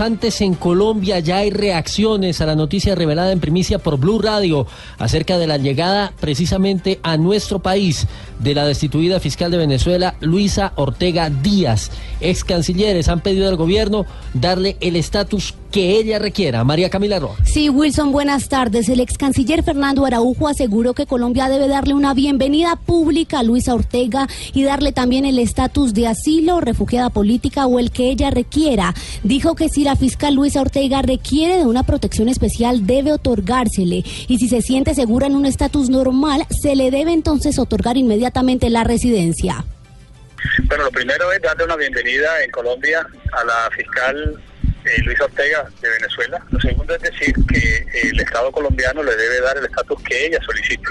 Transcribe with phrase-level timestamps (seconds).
[0.00, 4.66] Antes en Colombia ya hay reacciones a la noticia revelada en primicia por Blue Radio
[4.98, 8.06] acerca de la llegada precisamente a nuestro país
[8.38, 11.90] de la destituida fiscal de Venezuela, Luisa Ortega Díaz.
[12.20, 16.64] Ex cancilleres han pedido al gobierno darle el estatus que ella requiera.
[16.64, 17.36] María Camila Roa.
[17.44, 18.88] Sí, Wilson, buenas tardes.
[18.88, 23.74] El ex canciller Fernando Araujo aseguró que Colombia debe darle una bienvenida pública a Luisa
[23.74, 28.94] Ortega y darle también el estatus de asilo, refugiada política o el que ella requiera.
[29.22, 34.04] Dijo que si la fiscal Luisa Ortega requiere de una protección especial, debe otorgársele.
[34.28, 38.68] Y si se siente segura en un estatus normal, se le debe entonces otorgar inmediatamente
[38.68, 39.64] la residencia.
[40.64, 43.00] Bueno, lo primero es darle una bienvenida en Colombia
[43.32, 44.38] a la fiscal
[44.84, 46.44] eh, Luisa Ortega de Venezuela.
[46.50, 50.26] Lo segundo es decir que eh, el Estado colombiano le debe dar el estatus que
[50.26, 50.90] ella solicita.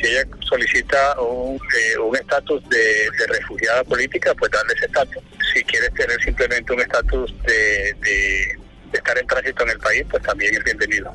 [0.00, 5.22] Si ella solicita un eh, un estatus de, de refugiada política, pues darle ese estatus.
[5.54, 8.58] Si quieres tener simplemente un estatus de, de-
[8.92, 11.12] de estar en tránsito en el país, pues también es bienvenido.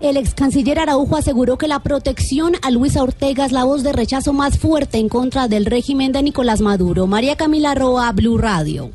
[0.00, 3.92] El ex canciller Araujo aseguró que la protección a Luisa Ortega es la voz de
[3.92, 7.06] rechazo más fuerte en contra del régimen de Nicolás Maduro.
[7.06, 8.90] María Camila Roa, Blue Radio.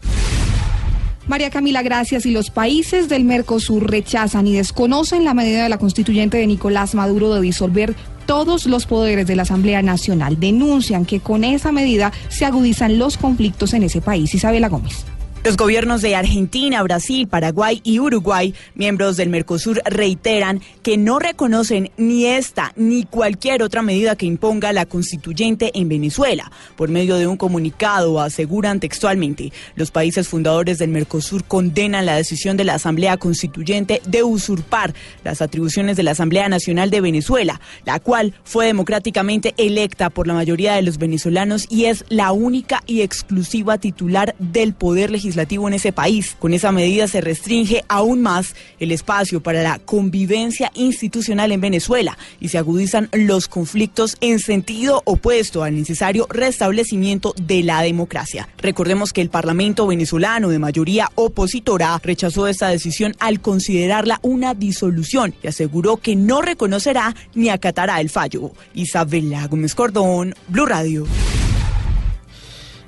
[1.27, 2.25] María Camila, gracias.
[2.25, 6.93] Y los países del Mercosur rechazan y desconocen la medida de la constituyente de Nicolás
[6.93, 7.95] Maduro de disolver
[8.27, 10.39] todos los poderes de la Asamblea Nacional.
[10.39, 14.35] Denuncian que con esa medida se agudizan los conflictos en ese país.
[14.35, 15.16] Isabela Gómez.
[15.47, 21.89] Los gobiernos de Argentina, Brasil, Paraguay y Uruguay, miembros del Mercosur, reiteran que no reconocen
[21.95, 26.51] ni esta ni cualquier otra medida que imponga la constituyente en Venezuela.
[26.75, 32.57] Por medio de un comunicado aseguran textualmente, los países fundadores del Mercosur condenan la decisión
[32.57, 34.93] de la Asamblea Constituyente de usurpar
[35.23, 40.33] las atribuciones de la Asamblea Nacional de Venezuela, la cual fue democráticamente electa por la
[40.33, 45.73] mayoría de los venezolanos y es la única y exclusiva titular del poder legislativo en
[45.73, 46.35] ese país.
[46.39, 52.17] Con esa medida se restringe aún más el espacio para la convivencia institucional en Venezuela
[52.39, 58.47] y se agudizan los conflictos en sentido opuesto al necesario restablecimiento de la democracia.
[58.57, 65.33] Recordemos que el Parlamento venezolano de mayoría opositora rechazó esta decisión al considerarla una disolución
[65.43, 68.51] y aseguró que no reconocerá ni acatará el fallo.
[68.73, 71.05] Isabela Gómez Cordón, Blue Radio.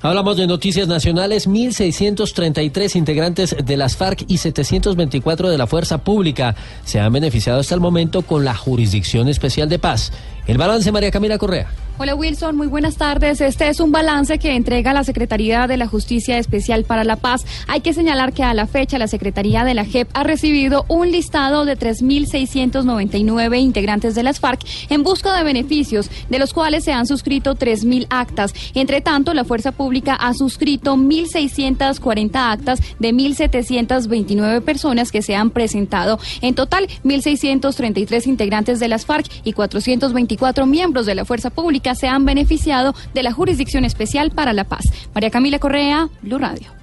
[0.01, 1.47] Hablamos de noticias nacionales.
[1.47, 6.55] 1.633 integrantes de las FARC y 724 de la Fuerza Pública
[6.85, 10.11] se han beneficiado hasta el momento con la Jurisdicción Especial de Paz.
[10.47, 11.67] El balance, María Camila Correa.
[12.01, 13.41] Hola Wilson, muy buenas tardes.
[13.41, 17.45] Este es un balance que entrega la Secretaría de la Justicia Especial para la Paz.
[17.67, 21.11] Hay que señalar que a la fecha la Secretaría de la JEP ha recibido un
[21.11, 26.93] listado de 3.699 integrantes de las FARC en busca de beneficios, de los cuales se
[26.93, 28.53] han suscrito 3.000 actas.
[28.75, 35.49] Entre tanto, la Fuerza Pública ha suscrito 1.640 actas de 1.729 personas que se han
[35.49, 36.17] presentado.
[36.39, 42.07] En total, 1.633 integrantes de las FARC y 424 miembros de la Fuerza Pública se
[42.07, 44.85] han beneficiado de la Jurisdicción Especial para la Paz.
[45.13, 46.79] María Camila Correa, Blue Radio.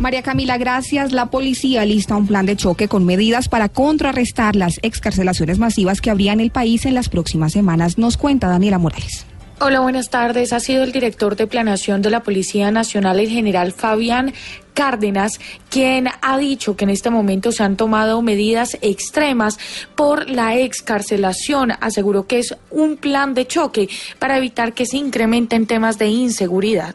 [0.00, 1.12] María Camila, gracias.
[1.12, 6.10] La policía lista un plan de choque con medidas para contrarrestar las excarcelaciones masivas que
[6.10, 7.96] habría en el país en las próximas semanas.
[7.96, 9.24] Nos cuenta Daniela Morales.
[9.60, 10.52] Hola, buenas tardes.
[10.52, 14.34] Ha sido el director de planeación de la Policía Nacional, el general Fabián
[14.74, 15.40] Cárdenas,
[15.70, 19.58] quien ha dicho que en este momento se han tomado medidas extremas
[19.94, 21.72] por la excarcelación.
[21.80, 26.94] Aseguró que es un plan de choque para evitar que se incrementen temas de inseguridad.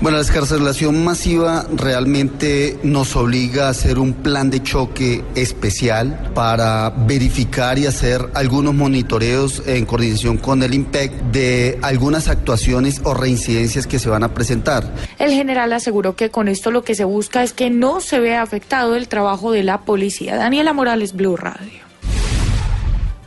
[0.00, 6.88] Bueno, la escarcelación masiva realmente nos obliga a hacer un plan de choque especial para
[6.90, 13.86] verificar y hacer algunos monitoreos en coordinación con el IMPEC de algunas actuaciones o reincidencias
[13.86, 14.90] que se van a presentar.
[15.18, 18.42] El general aseguró que con esto lo que se busca es que no se vea
[18.42, 20.36] afectado el trabajo de la policía.
[20.36, 21.89] Daniela Morales, Blue Radio.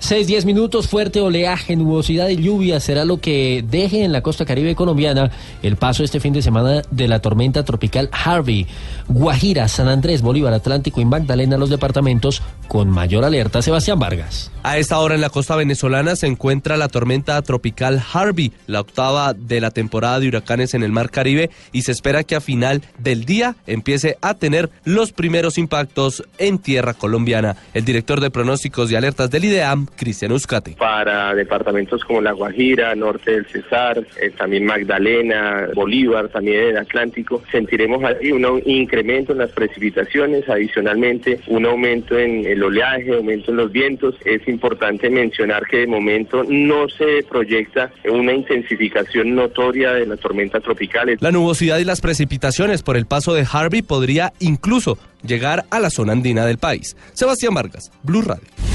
[0.04, 4.44] 6, 10 minutos, fuerte oleaje, nubosidad y lluvia será lo que deje en la costa
[4.44, 8.68] caribe colombiana el paso este fin de semana de la tormenta tropical Harvey.
[9.08, 13.62] Guajira, San Andrés, Bolívar, Atlántico y Magdalena, los departamentos con mayor alerta.
[13.62, 14.52] Sebastián Vargas.
[14.62, 19.34] A esta hora en la costa venezolana se encuentra la tormenta tropical Harvey, la octava
[19.34, 22.82] de la temporada de huracanes en el Mar Caribe, y se espera que a final
[22.98, 27.56] del día empiece a tener los primeros impactos en tierra colombiana.
[27.74, 30.76] El director de pronósticos y alertas del IDEAM, Cristian Uzcate.
[30.78, 37.44] Para departamentos como La Guajira, norte del Cesar, eh, también Magdalena, Bolívar, también el Atlántico,
[37.52, 43.58] sentiremos ahí un incremento en las precipitaciones, adicionalmente un aumento en el oleaje, aumento en
[43.58, 44.16] los vientos.
[44.26, 50.64] Es importante mencionar que de momento no se proyecta una intensificación notoria de las tormentas
[50.64, 51.22] tropicales.
[51.22, 55.90] La nubosidad y las precipitaciones por el paso de Harvey podría incluso llegar a la
[55.90, 56.96] zona andina del país.
[57.14, 58.73] Sebastián Vargas, Blue Radio.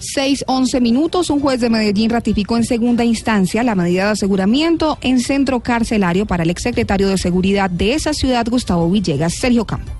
[0.00, 4.98] 6, 11 minutos, un juez de Medellín ratificó en segunda instancia la medida de aseguramiento
[5.02, 9.34] en centro carcelario para el exsecretario de Seguridad de esa ciudad, Gustavo Villegas.
[9.34, 9.99] Sergio Campo.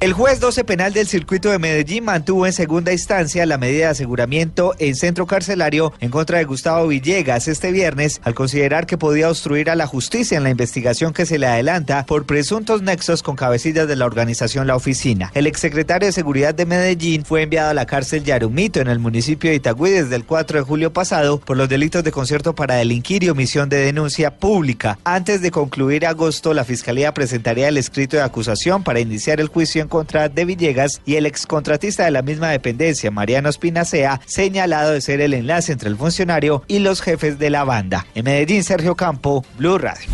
[0.00, 3.90] El juez 12 penal del circuito de Medellín mantuvo en segunda instancia la medida de
[3.90, 9.28] aseguramiento en centro carcelario en contra de Gustavo Villegas este viernes al considerar que podía
[9.28, 13.36] obstruir a la justicia en la investigación que se le adelanta por presuntos nexos con
[13.36, 15.32] cabecillas de la organización La Oficina.
[15.34, 19.50] El exsecretario de Seguridad de Medellín fue enviado a la cárcel Yarumito en el municipio
[19.50, 23.22] de Itagüí desde el 4 de julio pasado por los delitos de concierto para delinquir
[23.22, 24.98] y omisión de denuncia pública.
[25.04, 29.82] Antes de concluir agosto, la Fiscalía presentaría el escrito de acusación para iniciar el juicio
[29.82, 35.02] en contra de Villegas y el excontratista de la misma dependencia, Mariano Espinacea, señalado de
[35.02, 38.06] ser el enlace entre el funcionario y los jefes de la banda.
[38.14, 40.08] En Medellín, Sergio Campo, Blue Radio.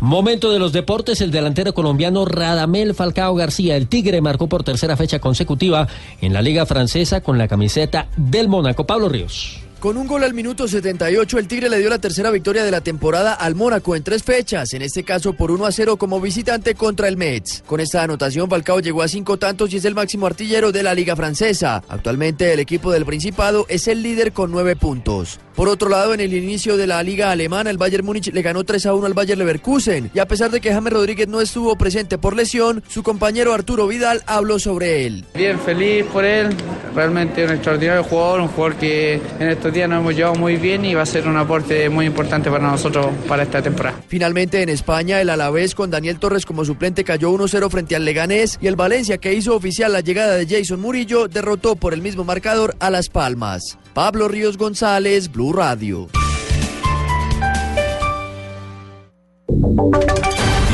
[0.00, 4.98] Momento de los deportes, el delantero colombiano Radamel Falcao García, el Tigre, marcó por tercera
[4.98, 5.88] fecha consecutiva
[6.20, 8.84] en la Liga Francesa con la camiseta del Mónaco.
[8.84, 9.63] Pablo Ríos.
[9.84, 12.80] Con un gol al minuto 78, el Tigre le dio la tercera victoria de la
[12.80, 16.74] temporada al Mónaco en tres fechas, en este caso por 1 a 0 como visitante
[16.74, 17.60] contra el Metz.
[17.66, 20.94] Con esta anotación, Falcao llegó a cinco tantos y es el máximo artillero de la
[20.94, 21.82] Liga Francesa.
[21.86, 25.38] Actualmente, el equipo del Principado es el líder con nueve puntos.
[25.54, 28.64] Por otro lado, en el inicio de la liga alemana, el Bayern Múnich le ganó
[28.64, 30.10] 3 a 1 al Bayern Leverkusen.
[30.12, 33.86] Y a pesar de que James Rodríguez no estuvo presente por lesión, su compañero Arturo
[33.86, 35.24] Vidal habló sobre él.
[35.34, 36.48] Bien, feliz por él.
[36.94, 40.84] Realmente un extraordinario jugador, un jugador que en estos días nos hemos llevado muy bien
[40.84, 44.00] y va a ser un aporte muy importante para nosotros para esta temporada.
[44.08, 48.58] Finalmente, en España, el Alavés con Daniel Torres como suplente cayó 1-0 frente al Leganés
[48.60, 52.24] y el Valencia, que hizo oficial la llegada de Jason Murillo, derrotó por el mismo
[52.24, 53.78] marcador a Las Palmas.
[53.92, 56.08] Pablo Ríos González, Blue Radio.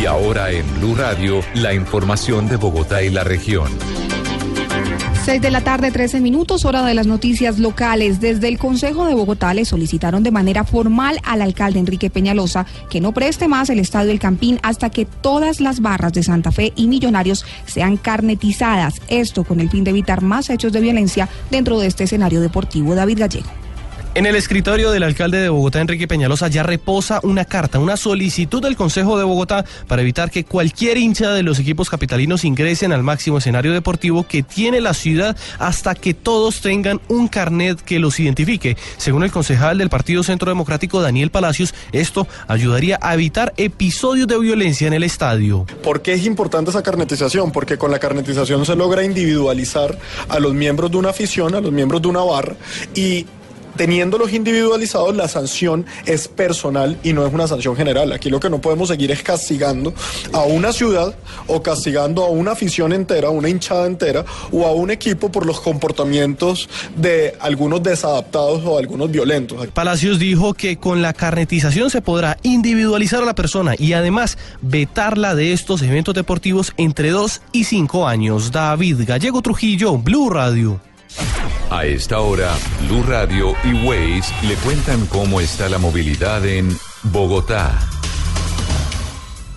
[0.00, 3.68] Y ahora en Blue Radio, la información de Bogotá y la región.
[5.24, 8.20] 6 de la tarde, 13 minutos, hora de las noticias locales.
[8.20, 13.00] Desde el Consejo de Bogotá le solicitaron de manera formal al alcalde Enrique Peñalosa que
[13.00, 16.72] no preste más el Estadio El Campín hasta que todas las barras de Santa Fe
[16.74, 19.02] y Millonarios sean carnetizadas.
[19.08, 22.94] Esto con el fin de evitar más hechos de violencia dentro de este escenario deportivo.
[22.94, 23.69] David Gallego.
[24.12, 28.60] En el escritorio del alcalde de Bogotá, Enrique Peñalosa, ya reposa una carta, una solicitud
[28.60, 33.04] del Consejo de Bogotá para evitar que cualquier hincha de los equipos capitalinos ingresen al
[33.04, 38.18] máximo escenario deportivo que tiene la ciudad hasta que todos tengan un carnet que los
[38.18, 38.76] identifique.
[38.96, 44.40] Según el concejal del Partido Centro Democrático, Daniel Palacios, esto ayudaría a evitar episodios de
[44.40, 45.66] violencia en el estadio.
[45.84, 47.52] ¿Por qué es importante esa carnetización?
[47.52, 49.96] Porque con la carnetización se logra individualizar
[50.28, 52.56] a los miembros de una afición, a los miembros de una barra
[52.92, 53.24] y
[53.76, 58.12] teniéndolos individualizados, la sanción es personal y no es una sanción general.
[58.12, 59.94] Aquí lo que no podemos seguir es castigando
[60.32, 61.14] a una ciudad
[61.46, 65.46] o castigando a una afición entera, a una hinchada entera o a un equipo por
[65.46, 69.66] los comportamientos de algunos desadaptados o algunos violentos.
[69.68, 75.34] Palacios dijo que con la carnetización se podrá individualizar a la persona y además vetarla
[75.34, 78.52] de estos eventos deportivos entre dos y cinco años.
[78.52, 80.80] David Gallego Trujillo, Blue Radio.
[81.70, 87.78] A esta hora, Blue Radio y Waze le cuentan cómo está la movilidad en Bogotá.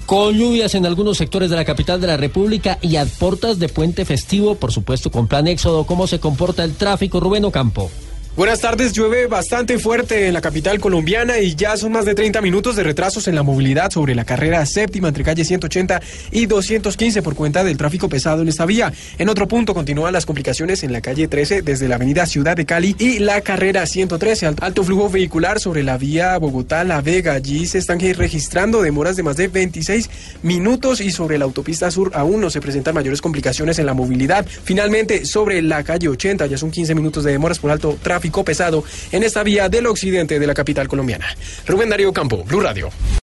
[0.06, 3.70] Con lluvias en algunos sectores de la capital de la República y a puertas de
[3.70, 7.90] puente festivo, por supuesto con plan éxodo, ¿cómo se comporta el tráfico, Rubén Ocampo?
[8.36, 12.42] Buenas tardes, llueve bastante fuerte en la capital colombiana y ya son más de 30
[12.42, 17.22] minutos de retrasos en la movilidad sobre la carrera séptima entre calle 180 y 215
[17.22, 18.92] por cuenta del tráfico pesado en esta vía.
[19.20, 22.66] En otro punto continúan las complicaciones en la calle 13 desde la avenida Ciudad de
[22.66, 24.48] Cali y la carrera 113.
[24.62, 27.34] Alto flujo vehicular sobre la vía Bogotá-La Vega.
[27.34, 30.10] Allí se están registrando demoras de más de 26
[30.42, 34.44] minutos y sobre la autopista sur aún no se presentan mayores complicaciones en la movilidad.
[34.48, 37.96] Finalmente, sobre la calle 80 ya son 15 minutos de demoras por alto
[38.44, 41.28] pesado en esta vía del occidente de la capital colombiana.
[41.66, 42.90] Rubén Darío Campo, Blue Radio.